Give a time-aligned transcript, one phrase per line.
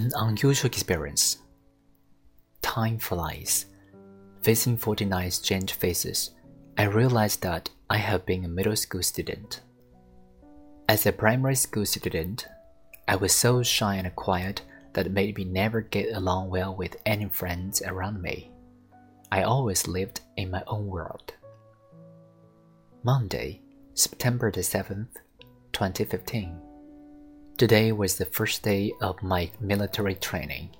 [0.00, 1.36] An unusual experience.
[2.62, 3.66] Time flies.
[4.40, 6.30] Facing 49 strange faces,
[6.78, 9.60] I realized that I have been a middle school student.
[10.88, 12.48] As a primary school student,
[13.08, 14.62] I was so shy and quiet
[14.94, 18.50] that it made me never get along well with any friends around me.
[19.30, 21.34] I always lived in my own world.
[23.02, 23.60] Monday,
[23.92, 25.16] September the 7th,
[25.74, 26.69] 2015.
[27.60, 30.70] Today was the first day of my military training.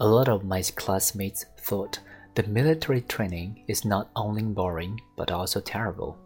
[0.00, 1.98] A lot of my classmates thought
[2.34, 6.18] the military training is not only boring but also terrible.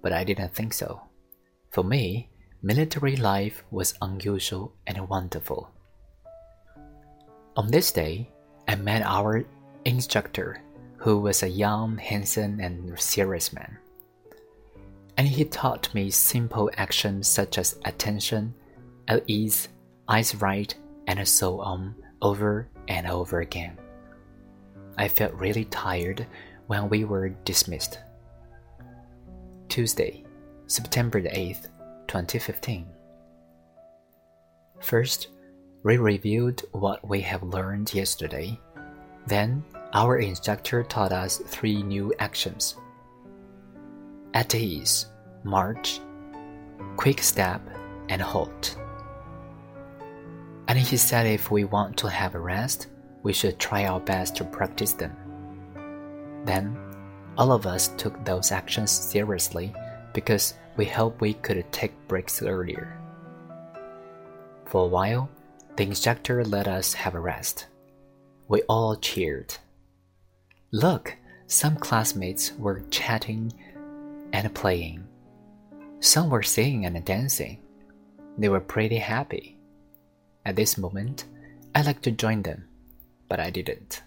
[0.00, 1.00] But I didn't think so.
[1.72, 2.30] For me,
[2.62, 5.72] military life was unusual and wonderful.
[7.56, 8.30] On this day,
[8.68, 9.44] I met our
[9.84, 10.62] instructor,
[10.98, 13.76] who was a young, handsome, and serious man.
[15.16, 18.54] And he taught me simple actions such as attention,
[19.08, 19.68] at ease,
[20.08, 20.74] eyes right,
[21.06, 23.78] and so on um, over and over again.
[24.96, 26.26] I felt really tired
[26.66, 27.98] when we were dismissed.
[29.68, 30.24] Tuesday,
[30.66, 31.68] September the 8th,
[32.06, 32.86] 2015.
[34.80, 35.28] First,
[35.82, 38.58] we reviewed what we have learned yesterday.
[39.26, 42.76] Then, our instructor taught us three new actions
[44.34, 45.06] at ease,
[45.44, 46.00] march,
[46.96, 47.62] quick step,
[48.08, 48.76] and halt
[50.88, 52.88] he said if we want to have a rest,
[53.22, 55.16] we should try our best to practice them.
[56.44, 56.76] Then,
[57.36, 59.74] all of us took those actions seriously
[60.12, 62.98] because we hoped we could take breaks earlier.
[64.66, 65.30] For a while,
[65.76, 67.66] the instructor let us have a rest.
[68.48, 69.54] We all cheered.
[70.70, 73.52] Look, some classmates were chatting
[74.32, 75.06] and playing.
[76.00, 77.60] Some were singing and dancing.
[78.38, 79.53] They were pretty happy.
[80.46, 81.24] At this moment,
[81.74, 82.68] I like to join them,
[83.28, 84.02] but I didn't.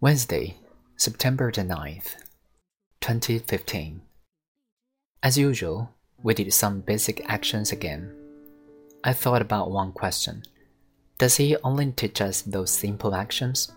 [0.00, 0.56] Wednesday,
[0.96, 2.16] September the 9th,
[3.00, 4.02] 2015.
[5.22, 5.90] As usual,
[6.22, 8.14] we did some basic actions again.
[9.04, 10.42] I thought about one question
[11.18, 13.70] Does he only teach us those simple actions?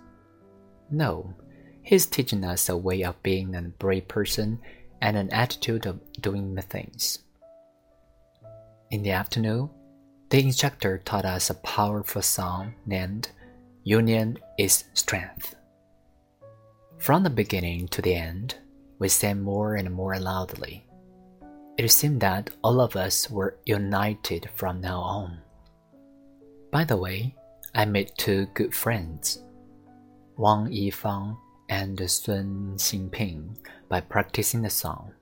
[0.90, 1.34] No,
[1.82, 4.60] he's teaching us a way of being a brave person
[5.02, 7.20] and an attitude of doing the things.
[8.94, 9.72] In the afternoon,
[10.30, 13.32] the instructor taught us a powerful song named
[13.84, 15.56] Union is Strength.
[17.00, 18.54] From the beginning to the end,
[19.00, 20.86] we sang more and more loudly.
[21.76, 25.40] It seemed that all of us were united from now on.
[26.70, 27.34] By the way,
[27.74, 29.42] I made two good friends,
[30.38, 31.36] Wang Yifang
[31.68, 33.58] and Sun Xingping,
[33.90, 35.14] by practicing the song.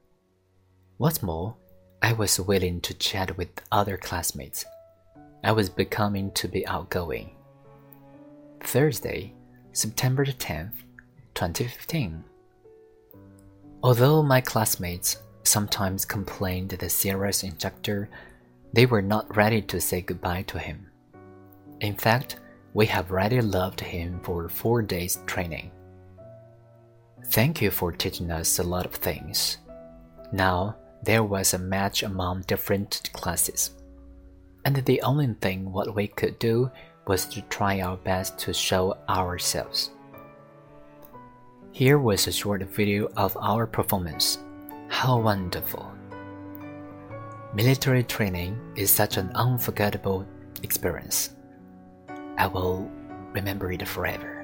[0.97, 1.55] What's more,
[2.03, 4.65] I was willing to chat with other classmates.
[5.43, 7.35] I was becoming to be outgoing.
[8.61, 9.33] Thursday,
[9.71, 10.73] September 10th,
[11.35, 12.23] 2015.
[13.83, 18.09] Although my classmates sometimes complained the serious instructor,
[18.73, 20.87] they were not ready to say goodbye to him.
[21.81, 22.37] In fact,
[22.73, 25.69] we have already loved him for four days training.
[27.25, 29.57] Thank you for teaching us a lot of things.
[30.31, 33.71] Now, there was a match among different classes.
[34.65, 36.69] And the only thing what we could do
[37.07, 39.91] was to try our best to show ourselves.
[41.71, 44.37] Here was a short video of our performance.
[44.89, 45.91] How wonderful!
[47.53, 50.25] Military training is such an unforgettable
[50.63, 51.31] experience.
[52.37, 52.89] I will
[53.33, 54.40] remember it forever.